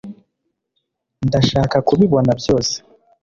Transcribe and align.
ndashaka 1.27 1.75
kubibona 1.87 2.31
byose 2.39 2.75